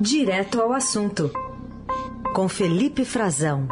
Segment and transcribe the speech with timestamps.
[0.00, 1.28] Direto ao assunto,
[2.32, 3.66] com Felipe Frazão.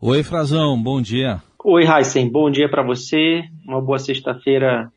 [0.00, 1.40] Oi, Frazão, bom dia.
[1.62, 3.44] Oi, Heisen, bom dia para você.
[3.64, 4.92] Uma boa sexta-feira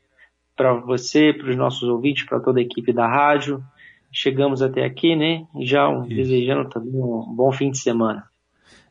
[0.56, 3.64] para você, para os nossos ouvintes, para toda a equipe da rádio.
[4.12, 5.46] Chegamos até aqui, né?
[5.60, 8.24] Já um, desejando também um bom fim de semana.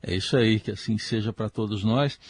[0.00, 2.20] É isso aí, que assim seja para todos nós.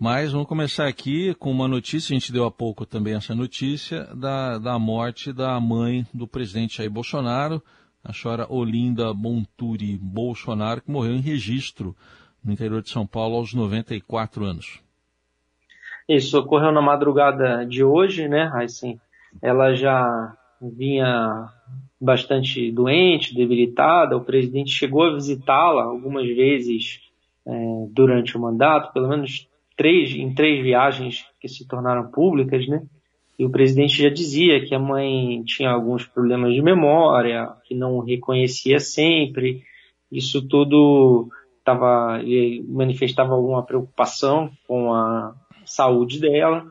[0.00, 4.04] Mas vamos começar aqui com uma notícia, a gente deu há pouco também essa notícia,
[4.14, 7.60] da, da morte da mãe do presidente Jair Bolsonaro,
[8.04, 11.96] a senhora Olinda Monturi Bolsonaro, que morreu em registro
[12.44, 14.80] no interior de São Paulo aos 94 anos.
[16.08, 18.52] Isso ocorreu na madrugada de hoje, né?
[19.42, 21.48] Ela já vinha
[22.00, 24.16] bastante doente, debilitada.
[24.16, 27.00] O presidente chegou a visitá-la algumas vezes
[27.44, 27.52] é,
[27.90, 32.82] durante o mandato, pelo menos três, em três viagens que se tornaram públicas, né?
[33.38, 38.00] E o presidente já dizia que a mãe tinha alguns problemas de memória, que não
[38.00, 39.62] reconhecia sempre.
[40.10, 41.28] Isso tudo
[41.64, 42.20] tava,
[42.66, 46.66] manifestava alguma preocupação com a saúde dela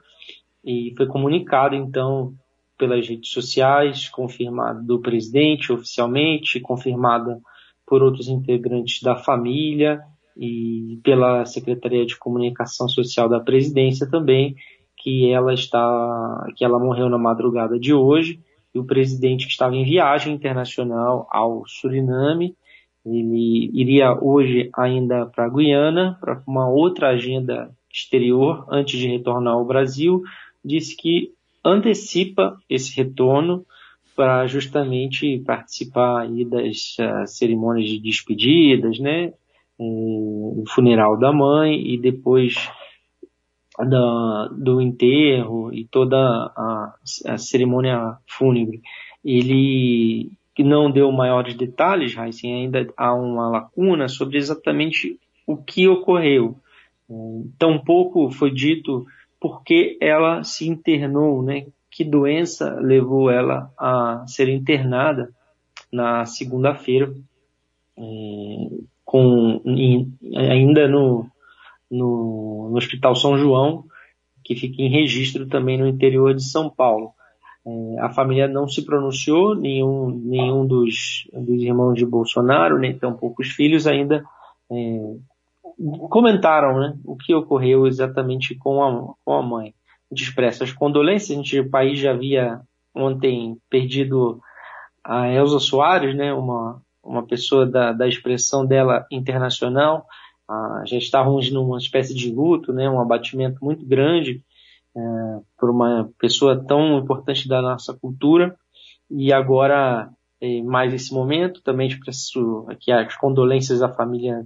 [0.66, 2.34] e foi comunicado então
[2.78, 7.40] pelas redes sociais, confirmado do presidente oficialmente, confirmada
[7.86, 10.02] por outros integrantes da família
[10.38, 14.56] e pela Secretaria de Comunicação Social da Presidência também,
[14.96, 18.40] que ela está, que ela morreu na madrugada de hoje
[18.74, 22.56] e o presidente que estava em viagem internacional ao Suriname,
[23.06, 29.54] ele iria hoje ainda para a Guiana para uma outra agenda exterior antes de retornar
[29.54, 30.22] ao Brasil,
[30.64, 31.32] disse que
[31.64, 33.66] antecipa esse retorno
[34.16, 39.32] para justamente participar aí das uh, cerimônias de despedidas, né,
[39.80, 42.70] o funeral da mãe e depois
[43.78, 46.96] da, do enterro e toda a,
[47.28, 48.82] a, cerimônia fúnebre.
[49.24, 56.58] Ele não deu maiores detalhes, Heisen, ainda há uma lacuna sobre exatamente o que ocorreu.
[57.58, 59.06] Tampouco foi dito
[59.40, 61.68] por que ela se internou, né?
[61.92, 65.30] Que doença levou ela a ser internada
[65.92, 67.14] na segunda-feira
[67.98, 68.04] é,
[69.08, 71.26] com em, ainda no,
[71.90, 73.86] no, no, Hospital São João,
[74.44, 77.12] que fica em registro também no interior de São Paulo.
[77.66, 83.42] É, a família não se pronunciou, nenhum, nenhum dos, dos irmãos de Bolsonaro, nem tampouco
[83.42, 84.26] os filhos ainda
[84.70, 85.16] é,
[86.10, 89.74] comentaram né, o que ocorreu exatamente com a, com a mãe.
[90.12, 92.60] A gente expressa as condolências, a gente, o país já havia
[92.94, 94.42] ontem perdido
[95.02, 100.06] a Elza Soares, né, uma, uma pessoa da, da expressão dela internacional,
[100.50, 104.44] ah, já estávamos numa espécie de luto, né, um abatimento muito grande
[104.96, 105.00] é,
[105.60, 108.56] por uma pessoa tão importante da nossa cultura,
[109.10, 110.10] e agora,
[110.42, 114.46] é, mais esse momento, também expresso aqui as condolências à família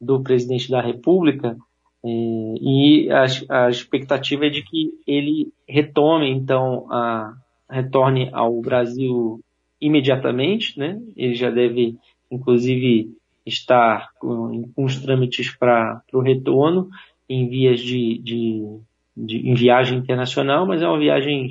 [0.00, 1.56] do presidente da República,
[2.04, 7.34] é, e a, a expectativa é de que ele retome, então, a,
[7.68, 9.40] retorne ao Brasil
[9.80, 11.00] imediatamente, né?
[11.16, 11.96] Ele já deve,
[12.30, 13.10] inclusive,
[13.46, 16.88] estar com, com os trâmites para o retorno
[17.28, 18.80] em vias de, de,
[19.16, 21.50] de, em viagem internacional, mas é uma viagem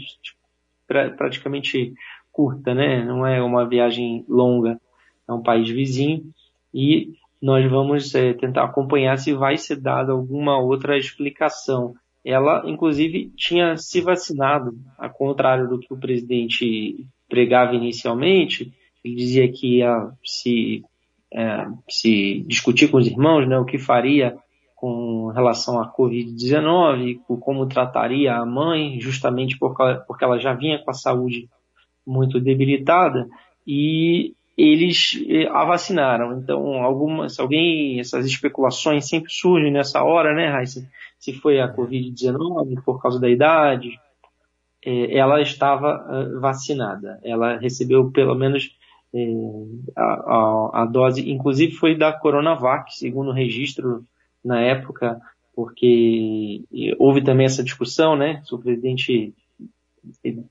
[0.87, 1.93] pra, praticamente
[2.31, 3.03] curta, né?
[3.03, 4.79] Não é uma viagem longa,
[5.27, 6.31] é um país vizinho
[6.73, 11.95] e nós vamos é, tentar acompanhar se vai ser dada alguma outra explicação
[12.27, 18.73] ela inclusive tinha se vacinado, ao contrário do que o presidente pregava inicialmente,
[19.03, 20.83] ele dizia que ia se,
[21.33, 24.37] é, se discutir com os irmãos né, o que faria
[24.75, 30.93] com relação à Covid-19, como trataria a mãe, justamente porque ela já vinha com a
[30.93, 31.49] saúde
[32.05, 33.27] muito debilitada,
[33.65, 36.39] e eles eh, a vacinaram.
[36.39, 40.87] Então, algumas, alguém, essas especulações sempre surgem nessa hora, né, Raíssa?
[41.19, 44.06] Se foi a Covid-19 por causa da idade, é,
[45.11, 47.19] ela estava uh, vacinada.
[47.23, 48.69] Ela recebeu pelo menos
[49.13, 49.25] é,
[49.95, 54.05] a, a, a, dose, inclusive foi da Coronavac, segundo o registro
[54.43, 55.19] na época,
[55.55, 56.63] porque
[56.99, 59.33] houve também essa discussão, né, se o presidente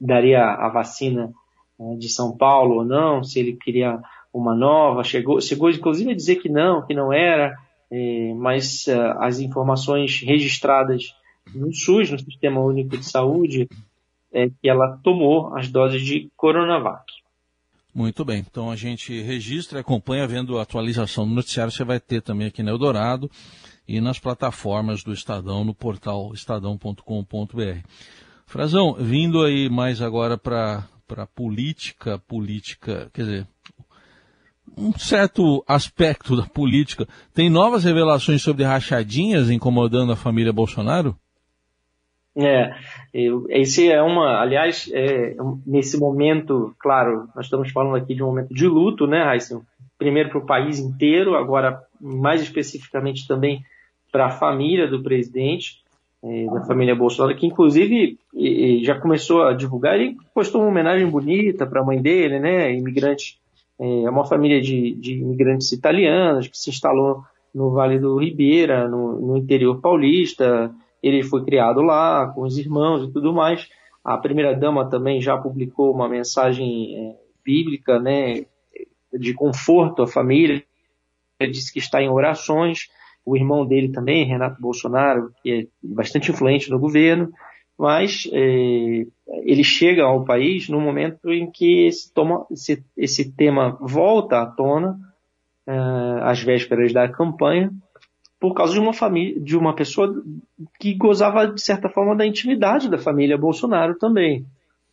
[0.00, 1.32] daria a vacina
[1.78, 4.00] né, de São Paulo ou não, se ele queria
[4.32, 7.56] uma nova, chegou, chegou inclusive a dizer que não, que não era,
[7.90, 11.14] é, mas uh, as informações registradas
[11.54, 13.68] no SUS, no Sistema Único de Saúde,
[14.36, 17.04] é que ela tomou as doses de Coronavac.
[17.94, 21.98] Muito bem, então a gente registra e acompanha vendo a atualização do noticiário, você vai
[21.98, 23.30] ter também aqui na Eldorado
[23.88, 27.78] e nas plataformas do Estadão, no portal estadão.com.br.
[28.44, 30.86] Frazão, vindo aí mais agora para
[31.16, 33.48] a política, política, quer dizer,
[34.76, 37.08] um certo aspecto da política.
[37.32, 41.18] Tem novas revelações sobre rachadinhas incomodando a família Bolsonaro?
[42.38, 42.74] É,
[43.48, 45.34] esse é uma, aliás, é,
[45.66, 49.62] nesse momento, claro, nós estamos falando aqui de um momento de luto, né, Raíssa?
[49.98, 53.62] Primeiro para o país inteiro, agora mais especificamente também
[54.12, 55.82] para a família do presidente,
[56.22, 58.18] é, da família Bolsonaro, que inclusive
[58.82, 63.38] já começou a divulgar, ele postou uma homenagem bonita para a mãe dele, né, imigrante,
[63.78, 67.22] é uma família de, de imigrantes italianos que se instalou
[67.54, 73.04] no Vale do Ribeira, no, no interior paulista, ele foi criado lá com os irmãos
[73.04, 73.68] e tudo mais.
[74.04, 78.44] A primeira-dama também já publicou uma mensagem é, bíblica, né,
[79.12, 80.62] de conforto à família.
[81.38, 82.88] Ele disse que está em orações.
[83.24, 87.32] O irmão dele também, Renato Bolsonaro, que é bastante influente no governo,
[87.76, 89.06] mas é,
[89.42, 94.46] ele chega ao país no momento em que esse, toma, esse, esse tema volta à
[94.46, 94.98] tona,
[95.66, 95.72] é,
[96.22, 97.72] às vésperas da campanha,
[98.38, 100.22] por causa de uma família, de uma pessoa
[100.78, 104.44] que gozava de certa forma da intimidade da família Bolsonaro também.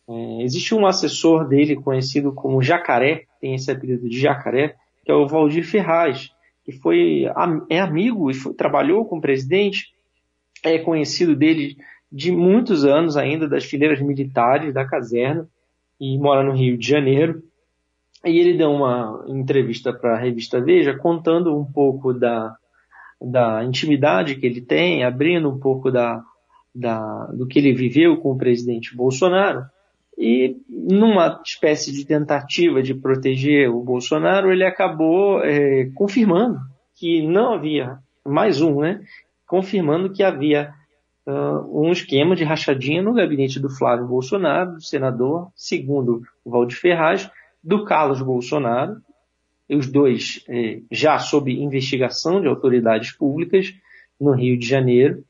[0.08, 5.14] É, existe um assessor dele conhecido como Jacaré, tem esse apelido de Jacaré, que é
[5.14, 6.30] o Valdir Ferraz,
[6.64, 7.26] que foi
[7.68, 9.92] é amigo e foi, trabalhou com o presidente,
[10.62, 11.76] é conhecido dele
[12.10, 15.46] de muitos anos ainda das fileiras militares da caserna
[16.00, 17.42] e mora no Rio de Janeiro.
[18.24, 22.56] E ele deu uma entrevista para a revista Veja contando um pouco da
[23.24, 26.22] da intimidade que ele tem, abrindo um pouco da,
[26.74, 29.64] da, do que ele viveu com o presidente Bolsonaro.
[30.16, 36.58] E numa espécie de tentativa de proteger o Bolsonaro, ele acabou é, confirmando
[36.94, 39.00] que não havia, mais um, né?
[39.46, 40.72] Confirmando que havia
[41.26, 46.78] uh, um esquema de rachadinha no gabinete do Flávio Bolsonaro, do senador, segundo o Valdir
[46.78, 47.28] Ferraz,
[47.62, 48.96] do Carlos Bolsonaro
[49.68, 53.74] os dois é, já sob investigação de autoridades públicas
[54.20, 55.24] no Rio de Janeiro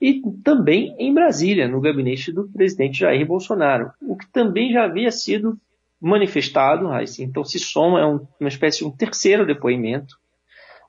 [0.00, 5.10] e também em Brasília, no gabinete do presidente Jair Bolsonaro, o que também já havia
[5.10, 5.58] sido
[6.00, 10.14] manifestado, então se soma, é um, uma espécie de um terceiro depoimento,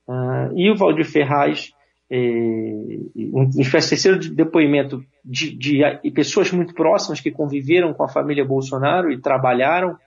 [0.07, 1.71] uh, e o Valdir Ferraz,
[3.15, 8.07] uma espécie de terceiro depoimento de, de, de pessoas muito próximas que conviveram com a
[8.07, 9.97] família Bolsonaro e trabalharam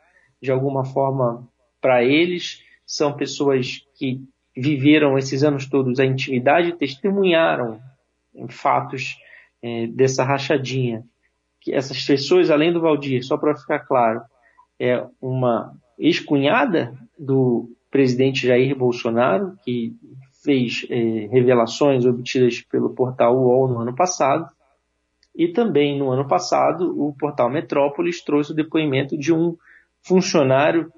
[0.40, 1.46] de alguma forma
[1.80, 4.20] para eles, são pessoas que
[4.56, 7.80] viveram esses anos todos a intimidade e testemunharam
[8.48, 9.16] fatos
[9.62, 11.04] é, dessa rachadinha.
[11.60, 14.22] Que essas pessoas, além do Valdir, só para ficar claro,
[14.78, 19.94] é uma ex-cunhada do presidente Jair Bolsonaro, que
[20.42, 24.48] fez é, revelações obtidas pelo portal UOL no ano passado,
[25.34, 29.56] e também no ano passado o portal Metrópolis trouxe o depoimento de um
[30.02, 30.90] funcionário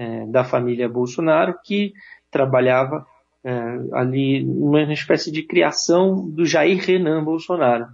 [0.00, 1.92] é, da família Bolsonaro que
[2.30, 3.06] trabalhava
[3.44, 3.52] é,
[3.92, 7.86] ali numa espécie de criação do Jair Renan Bolsonaro.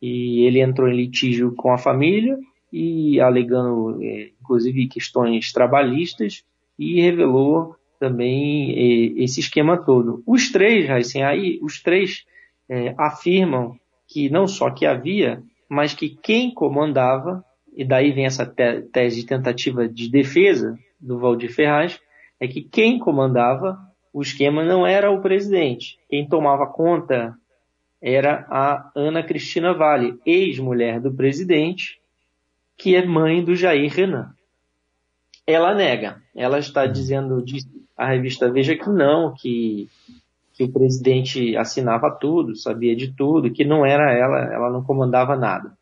[0.00, 2.38] E ele entrou em litígio com a família
[2.72, 6.44] e alegando, é, inclusive, questões trabalhistas
[6.78, 10.22] e revelou também é, esse esquema todo.
[10.24, 12.24] Os três, assim, aí os três
[12.68, 13.76] é, afirmam
[14.06, 17.44] que não só que havia, mas que quem comandava,
[17.76, 22.00] e daí vem essa te tese de tentativa de defesa, do Valdir Ferraz
[22.38, 23.78] é que quem comandava
[24.12, 25.98] o esquema não era o presidente.
[26.08, 27.36] Quem tomava conta
[28.02, 32.00] era a Ana Cristina Vale, ex-mulher do presidente,
[32.76, 34.32] que é mãe do Jair Renan.
[35.46, 36.22] Ela nega.
[36.34, 37.44] Ela está dizendo
[37.96, 39.88] a revista Veja que não, que,
[40.54, 45.36] que o presidente assinava tudo, sabia de tudo, que não era ela, ela não comandava
[45.36, 45.76] nada.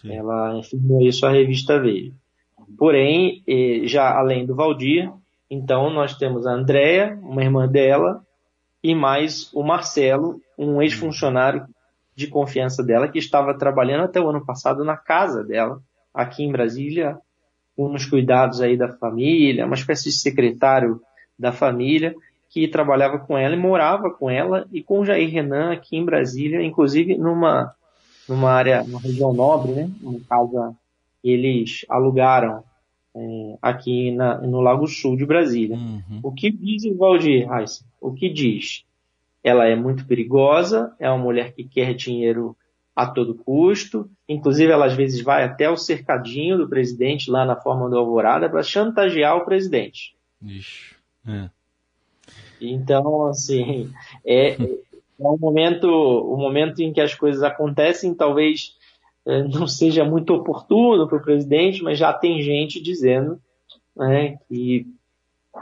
[0.00, 0.14] Sim.
[0.14, 2.12] Ela afirmou isso à revista Veja.
[2.78, 3.42] Porém,
[3.84, 5.10] já além do Valdir,
[5.50, 8.24] então nós temos a Andréia, uma irmã dela,
[8.82, 11.66] e mais o Marcelo, um ex-funcionário
[12.14, 15.80] de confiança dela, que estava trabalhando até o ano passado na casa dela,
[16.12, 17.18] aqui em Brasília,
[17.76, 21.00] com os cuidados aí da família, uma espécie de secretário
[21.38, 22.14] da família,
[22.50, 26.04] que trabalhava com ela e morava com ela e com o Jair Renan aqui em
[26.04, 27.74] Brasília, inclusive numa,
[28.28, 29.90] numa área, numa região nobre, né?
[30.02, 30.76] Uma casa
[31.22, 32.64] eles alugaram
[33.14, 35.76] é, aqui na, no Lago Sul de Brasília.
[35.76, 36.20] Uhum.
[36.22, 37.84] O que diz o Valdir Reis?
[38.00, 38.84] O que diz?
[39.44, 42.56] Ela é muito perigosa, é uma mulher que quer dinheiro
[42.94, 47.56] a todo custo, inclusive ela às vezes vai até o cercadinho do presidente lá na
[47.56, 50.14] forma do Alvorada para chantagear o presidente.
[50.42, 50.94] Ixi,
[51.26, 51.48] é.
[52.60, 53.90] Então, assim,
[54.24, 54.78] é, é
[55.18, 58.76] um momento, o um momento em que as coisas acontecem, talvez
[59.24, 63.38] não seja muito oportuno para o presidente, mas já tem gente dizendo
[63.96, 64.86] né, que,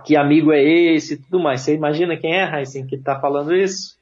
[0.05, 1.61] que amigo é esse e tudo mais.
[1.61, 3.99] Você imagina quem é, Heisen, que está falando isso?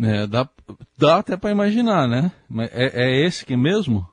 [0.00, 0.48] É, dá,
[0.96, 2.32] dá até para imaginar, né?
[2.72, 4.06] É, é esse que mesmo?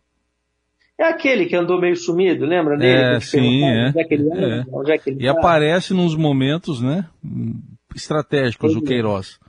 [0.97, 3.15] É aquele que andou meio sumido, lembra dele?
[3.15, 3.87] É, sim, é.
[3.87, 4.65] Onde é que ele, é.
[4.69, 5.31] Onde é que ele e tá?
[5.31, 7.07] aparece nos momentos, né,
[7.95, 9.39] estratégicos do Queiroz.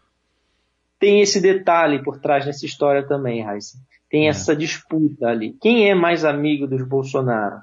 [1.01, 3.79] Tem esse detalhe por trás dessa história também, Raíssa.
[4.11, 4.31] Tem é.
[4.31, 5.57] essa disputa ali.
[5.61, 7.61] Quem é mais amigo dos Bolsonaro?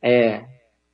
[0.00, 0.44] É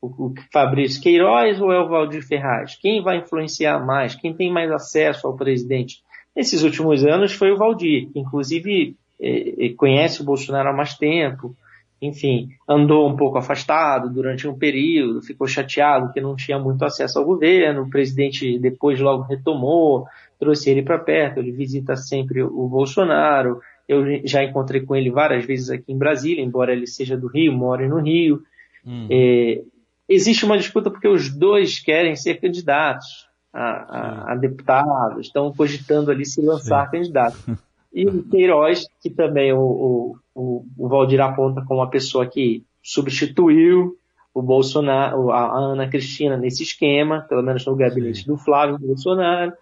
[0.01, 2.77] o, o Fabrício Queiroz ou é o Valdir Ferraz?
[2.77, 4.15] Quem vai influenciar mais?
[4.15, 6.03] Quem tem mais acesso ao presidente?
[6.35, 11.55] Nesses últimos anos foi o Valdir, que inclusive é, conhece o Bolsonaro há mais tempo,
[12.03, 17.19] enfim, andou um pouco afastado durante um período, ficou chateado que não tinha muito acesso
[17.19, 20.07] ao governo, o presidente depois logo retomou,
[20.39, 25.45] trouxe ele para perto, ele visita sempre o Bolsonaro, eu já encontrei com ele várias
[25.45, 28.43] vezes aqui em Brasília, embora ele seja do Rio, more no Rio.
[28.87, 29.07] Hum.
[29.11, 29.63] É,
[30.09, 36.11] existe uma disputa porque os dois querem ser candidatos a, a, a deputados, estão cogitando
[36.11, 36.99] ali se lançar Sim.
[36.99, 37.39] candidato.
[37.97, 43.97] E o Queiroz, que também o, o, o Valdir aponta como uma pessoa que substituiu
[44.35, 48.27] o Bolsonaro, a Ana Cristina nesse esquema, pelo menos no gabinete Sim.
[48.27, 49.53] do Flávio Bolsonaro,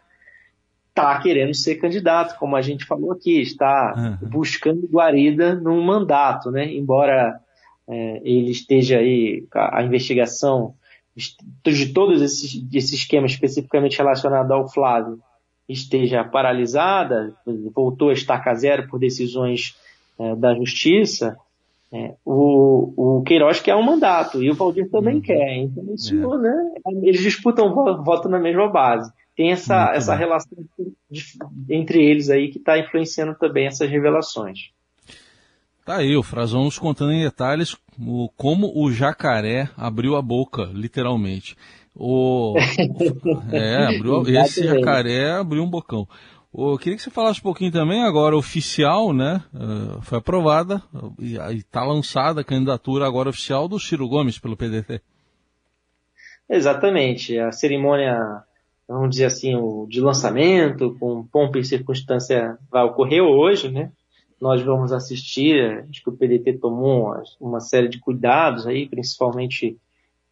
[0.92, 4.28] está querendo ser candidato, como a gente falou aqui, está uhum.
[4.28, 6.70] buscando guarida num mandato, né?
[6.72, 7.40] Embora
[7.88, 10.75] é, ele esteja aí, a, investigação
[11.64, 15.18] de todos esses, esse esquema especificamente relacionado ao Flávio
[15.68, 17.34] esteja paralisada,
[17.75, 19.75] voltou a estaca zero por decisões
[20.18, 21.37] é, da justiça,
[21.90, 25.20] é, o, o Queiroz quer um mandato e o Valdir também uhum.
[25.20, 25.56] quer.
[25.56, 26.38] Então, isso, é.
[26.38, 29.12] né, eles disputam voto na mesma base.
[29.37, 30.59] Tem essa, essa relação
[31.69, 34.71] entre eles aí que está influenciando também essas revelações.
[35.85, 40.71] Tá aí, o Frazão nos contando em detalhes o, como o jacaré abriu a boca,
[40.73, 41.57] literalmente.
[41.95, 42.55] O,
[43.53, 46.07] é, abriu, esse jacaré abriu um bocão.
[46.55, 49.43] Eu queria que você falasse um pouquinho também, agora oficial, né?
[49.55, 50.83] Uh, foi aprovada
[51.19, 55.01] e está lançada a candidatura agora oficial do Ciro Gomes pelo PDT.
[56.49, 57.39] Exatamente.
[57.39, 58.45] A cerimônia,
[58.89, 63.93] vamos dizer assim, o de lançamento, com pompa e circunstância, vai ocorrer hoje, né?
[64.41, 69.79] Nós vamos assistir, acho que o PDT tomou uma, uma série de cuidados aí, principalmente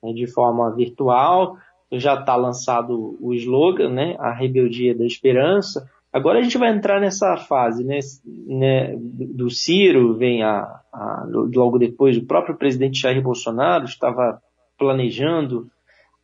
[0.03, 1.57] né, de forma virtual.
[1.93, 4.17] Já está lançado o slogan, né?
[4.19, 10.17] A rebeldia da esperança Agora a gente vai entrar nessa fase, né, né do Ciro,
[10.17, 14.43] vem a, a, logo depois o próprio presidente Jair Bolsonaro estava
[14.77, 15.71] planejando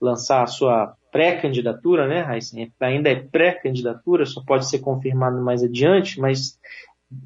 [0.01, 2.71] lançar a sua pré-candidatura, né, Heisen?
[2.81, 6.59] Ainda é pré-candidatura, só pode ser confirmado mais adiante, mas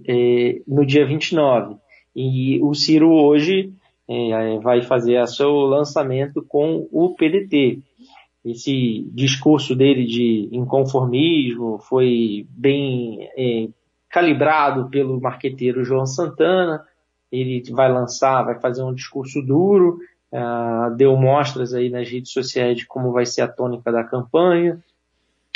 [0.07, 1.77] é, no dia 29.
[2.15, 3.73] E o Ciro hoje
[4.09, 7.83] é, vai fazer o seu lançamento com o PDT
[8.45, 13.69] esse discurso dele de inconformismo foi bem é,
[14.09, 16.83] calibrado pelo marqueteiro João Santana.
[17.31, 19.99] Ele vai lançar, vai fazer um discurso duro,
[20.33, 24.83] uh, deu mostras aí nas redes sociais de como vai ser a tônica da campanha.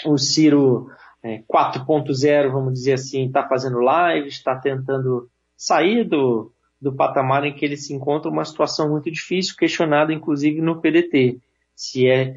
[0.05, 0.91] O Ciro
[1.23, 7.55] é, 4.0, vamos dizer assim, está fazendo lives, está tentando sair do, do patamar em
[7.55, 11.39] que ele se encontra, uma situação muito difícil, questionada inclusive no PDT.
[11.75, 12.37] Se é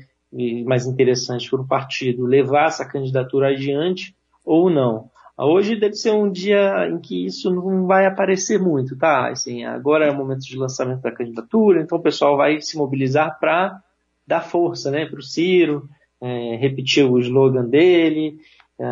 [0.65, 5.09] mais interessante para o partido levar essa candidatura adiante ou não.
[5.39, 9.29] Hoje deve ser um dia em que isso não vai aparecer muito, tá?
[9.29, 13.39] Assim, agora é o momento de lançamento da candidatura, então o pessoal vai se mobilizar
[13.39, 13.79] para
[14.25, 15.87] dar força, né, para o Ciro,
[16.19, 18.39] é, repetir o slogan dele,
[18.79, 18.85] é,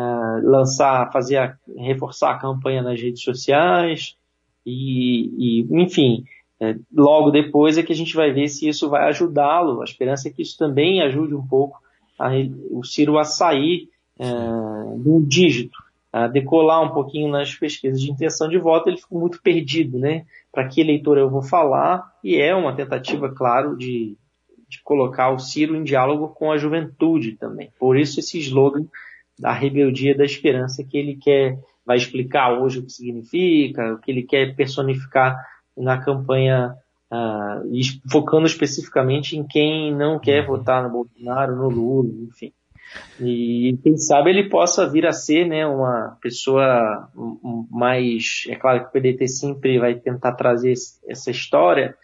[0.44, 4.16] lançar, fazer, a, reforçar a campanha nas redes sociais
[4.66, 6.26] e, e enfim,
[6.60, 9.82] é, logo depois é que a gente vai ver se isso vai ajudá-lo.
[9.82, 11.80] A esperança é que isso também ajude um pouco
[12.18, 12.30] a,
[12.72, 14.26] o Ciro a sair é,
[14.98, 15.78] do dígito,
[16.16, 18.88] a decolar um pouquinho nas pesquisas de intenção de voto.
[18.88, 20.26] Ele ficou muito perdido, né?
[20.50, 22.10] Para que eleitor eu vou falar?
[22.24, 24.16] E é uma tentativa, claro, de,
[24.70, 27.70] de colocar o Ciro em diálogo com a juventude também.
[27.78, 28.86] Por isso esse slogan
[29.38, 34.10] da rebeldia da esperança que ele quer, vai explicar hoje o que significa, o que
[34.10, 35.36] ele quer personificar
[35.76, 36.78] na campanha,
[37.12, 40.48] uh, focando especificamente em quem não quer uhum.
[40.48, 42.54] votar no Bolsonaro, no Lula, enfim.
[43.20, 47.10] E quem sabe ele possa vir a ser né, uma pessoa
[47.70, 48.46] mais.
[48.50, 50.74] É claro que o PDT sempre vai tentar trazer
[51.08, 51.96] essa história.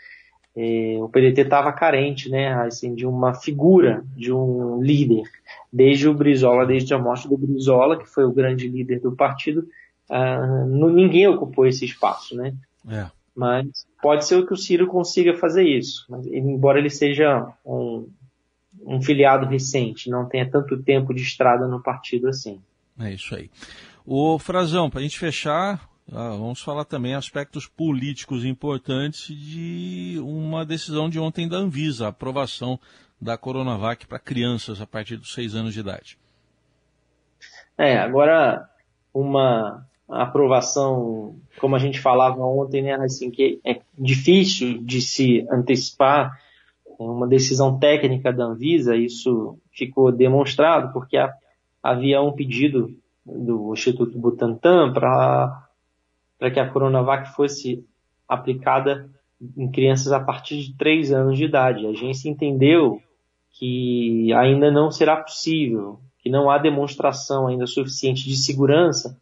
[0.56, 5.24] É, o PDT estava carente né, assim, de uma figura, de um líder.
[5.72, 9.68] Desde o Brizola, desde a morte do Brizola, que foi o grande líder do partido,
[10.10, 12.36] uh, ninguém ocupou esse espaço.
[12.36, 12.54] Né?
[12.90, 13.06] É.
[13.34, 13.66] Mas
[14.02, 18.08] pode ser que o Ciro consiga fazer isso, mas, embora ele seja um,
[18.86, 22.62] um filiado recente, não tenha tanto tempo de estrada no partido assim.
[23.00, 23.50] É isso aí.
[24.06, 30.66] O Frazão, para a gente fechar, ah, vamos falar também aspectos políticos importantes de uma
[30.66, 32.80] decisão de ontem da Anvisa, a aprovação
[33.20, 36.18] da Coronavac para crianças a partir dos seis anos de idade.
[37.78, 38.68] É, agora
[39.14, 46.38] uma aprovação, como a gente falava ontem, né, assim, que é difícil de se antecipar
[47.10, 51.18] uma decisão técnica da Anvisa, isso ficou demonstrado porque
[51.82, 55.68] havia um pedido do Instituto Butantan para
[56.54, 57.86] que a Coronavac fosse
[58.28, 59.10] aplicada
[59.58, 61.86] em crianças a partir de 3 anos de idade.
[61.86, 63.02] A agência entendeu
[63.52, 69.18] que ainda não será possível, que não há demonstração ainda suficiente de segurança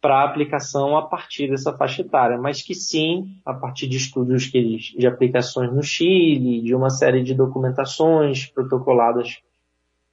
[0.00, 4.76] para aplicação a partir dessa faixa etária, mas que sim, a partir de estudos que,
[4.96, 9.40] de aplicações no Chile, de uma série de documentações protocoladas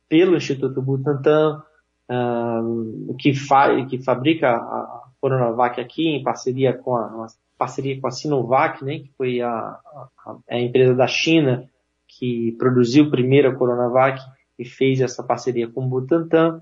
[0.09, 1.61] pelo Instituto Butantan,
[2.09, 7.27] uh, que, fa que fabrica a Coronavac aqui em parceria com a,
[7.57, 11.69] parceria com a Sinovac, né, que foi a, a, a empresa da China
[12.07, 14.21] que produziu primeiro a Coronavac
[14.57, 16.61] e fez essa parceria com o Butantan,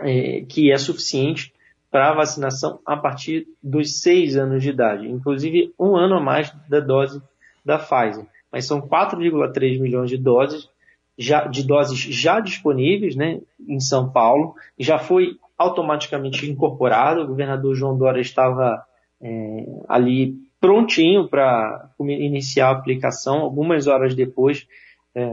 [0.00, 1.53] é, que é suficiente
[1.94, 6.80] para vacinação a partir dos seis anos de idade, inclusive um ano a mais da
[6.80, 7.22] dose
[7.64, 8.26] da Pfizer.
[8.50, 10.68] Mas são 4,3 milhões de doses
[11.16, 17.20] já, de doses já disponíveis né, em São Paulo, já foi automaticamente incorporado.
[17.20, 18.84] O governador João Dória estava
[19.22, 23.36] é, ali prontinho para iniciar a aplicação.
[23.36, 24.66] Algumas horas depois,
[25.14, 25.30] é,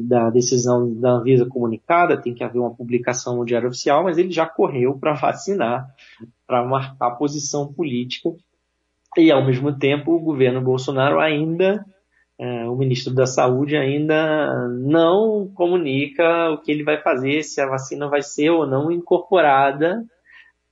[0.00, 4.32] da decisão da Anvisa comunicada, tem que haver uma publicação no Diário Oficial, mas ele
[4.32, 5.86] já correu para vacinar,
[6.46, 8.30] para marcar a posição política.
[9.16, 11.84] E, ao mesmo tempo, o governo Bolsonaro ainda,
[12.38, 17.68] é, o ministro da Saúde ainda não comunica o que ele vai fazer, se a
[17.68, 20.02] vacina vai ser ou não incorporada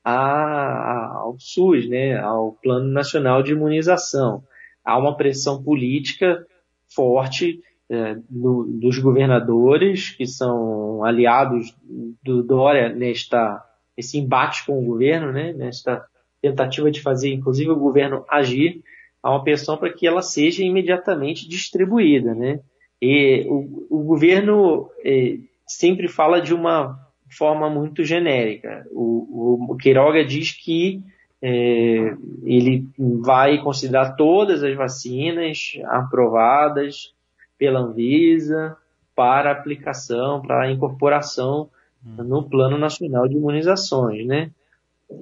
[0.04, 4.42] a, ao SUS, né, ao Plano Nacional de Imunização.
[4.84, 6.44] Há uma pressão política
[6.88, 7.60] forte
[7.90, 11.74] é, do, dos governadores, que são aliados
[12.22, 16.03] do Dória nesta esse embate com o governo, né, nesta
[16.40, 18.81] tentativa de fazer, inclusive, o governo agir,
[19.22, 22.35] há uma pressão para que ela seja imediatamente distribuída.
[22.35, 22.61] Né?
[23.03, 26.98] E o, o governo é, sempre fala de uma
[27.29, 28.87] forma muito genérica.
[28.90, 31.03] O, o, o Queiroga diz que
[31.42, 32.87] é, ele
[33.20, 37.12] vai considerar todas as vacinas aprovadas
[37.60, 38.74] pela Anvisa
[39.14, 41.68] para aplicação, para incorporação
[42.04, 42.24] hum.
[42.24, 44.50] no Plano Nacional de Imunizações, né?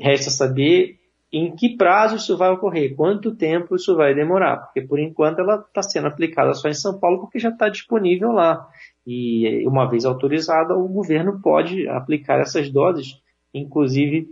[0.01, 1.01] Resta saber
[1.33, 5.57] em que prazo isso vai ocorrer, quanto tempo isso vai demorar, porque por enquanto ela
[5.57, 8.67] está sendo aplicada só em São Paulo porque já está disponível lá.
[9.05, 13.21] E uma vez autorizada, o governo pode aplicar essas doses,
[13.53, 14.29] inclusive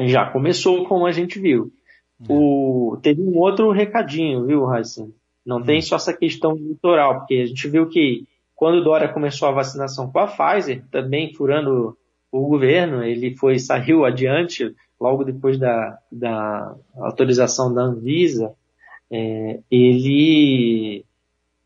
[0.00, 1.70] já começou, como a gente viu.
[2.20, 2.32] É.
[2.32, 5.08] O, teve um outro recadinho, viu, Raíssa?
[5.48, 9.48] Não tem só essa questão eleitoral, porque a gente viu que quando o Dória começou
[9.48, 11.96] a vacinação com a Pfizer, também furando
[12.30, 18.52] o governo, ele foi saiu adiante logo depois da, da autorização da Anvisa,
[19.10, 21.02] é, ele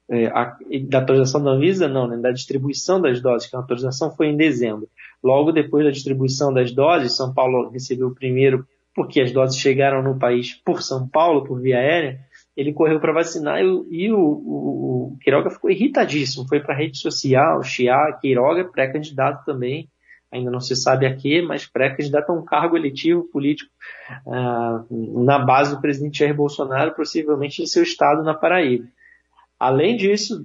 [0.09, 0.57] é, a,
[0.89, 4.37] da autorização da Anvisa não, né, da distribuição das doses, que a autorização foi em
[4.37, 4.89] dezembro.
[5.21, 8.65] Logo depois da distribuição das doses, São Paulo recebeu o primeiro,
[8.95, 12.21] porque as doses chegaram no país por São Paulo, por via aérea,
[12.57, 16.47] ele correu para vacinar e, e o, o, o, Queiroga ficou irritadíssimo.
[16.47, 18.21] Foi para a rede social, chiar.
[18.21, 19.89] Queiroga pré-candidato também,
[20.31, 23.71] ainda não se sabe a quê, mas pré-candidato a um cargo eletivo político
[24.27, 28.87] uh, na base do presidente Jair Bolsonaro, possivelmente em seu estado, na Paraíba.
[29.59, 30.45] Além disso,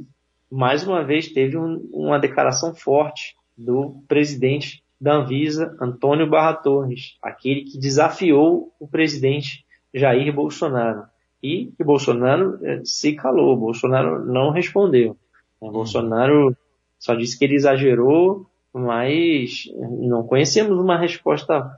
[0.50, 7.18] mais uma vez teve um, uma declaração forte do presidente da Anvisa, Antônio Barra Torres,
[7.22, 11.04] aquele que desafiou o presidente Jair Bolsonaro
[11.42, 15.18] e que Bolsonaro eh, se calou, Bolsonaro não respondeu.
[15.62, 15.72] Hum.
[15.72, 16.56] Bolsonaro
[16.98, 21.70] só disse que ele exagerou, mas não conhecemos uma resposta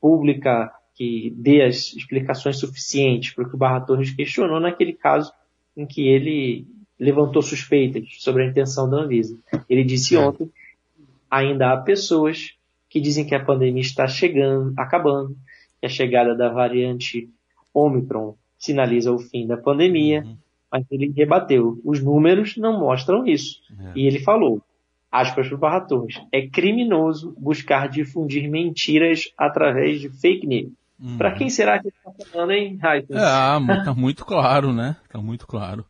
[0.00, 5.32] pública que dê as explicações suficientes para o que o Barra Torres questionou naquele caso
[5.76, 6.66] em que ele
[6.98, 9.38] levantou suspeitas sobre a intenção da Anvisa.
[9.68, 10.18] Ele disse é.
[10.18, 10.50] ontem,
[11.30, 12.54] ainda há pessoas
[12.88, 15.36] que dizem que a pandemia está chegando, acabando,
[15.78, 17.30] que a chegada da variante
[17.72, 20.36] Omicron sinaliza o fim da pandemia, uhum.
[20.70, 21.80] mas ele rebateu.
[21.84, 23.60] Os números não mostram isso.
[23.78, 23.92] É.
[23.94, 24.60] E ele falou,
[25.10, 30.72] aspas para o Barra Torres, é criminoso buscar difundir mentiras através de fake news.
[31.00, 31.16] Uhum.
[31.16, 33.22] Para quem será que está falando, hein, Raikkonen?
[33.22, 34.96] É, ah, tá muito claro, né?
[35.08, 35.84] Tá muito claro.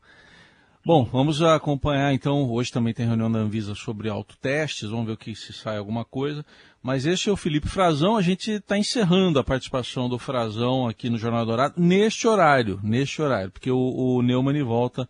[0.85, 2.51] Bom, vamos acompanhar então.
[2.51, 6.05] Hoje também tem reunião da Anvisa sobre autotestes, vamos ver o que se sai alguma
[6.05, 6.45] coisa.
[6.83, 8.17] Mas este é o Felipe Frazão.
[8.17, 13.21] A gente está encerrando a participação do Frazão aqui no Jornal Dourado neste horário, neste
[13.21, 15.09] horário, porque o, o Neumann volta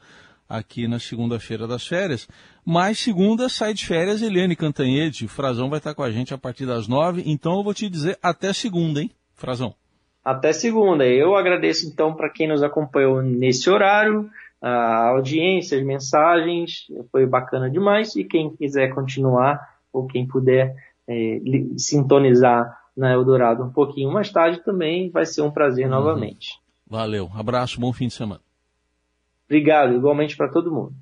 [0.49, 2.27] aqui na segunda-feira das férias.
[2.65, 5.27] Mas segunda sai de férias Eliane Cantanhede.
[5.27, 7.23] O Frazão vai estar com a gente a partir das nove.
[7.27, 9.75] Então eu vou te dizer até segunda, hein, Frazão?
[10.25, 11.07] Até segunda.
[11.07, 14.29] Eu agradeço então para quem nos acompanhou nesse horário
[14.61, 18.17] a audiência, as mensagens, foi bacana demais.
[18.17, 20.75] E quem quiser continuar, ou quem puder
[21.09, 21.41] é,
[21.77, 25.93] sintonizar na Eldorado um pouquinho mais tarde, também vai ser um prazer uhum.
[25.93, 26.61] novamente.
[26.87, 28.41] Valeu, abraço, bom fim de semana.
[29.47, 30.95] Obrigado, igualmente para todo mundo.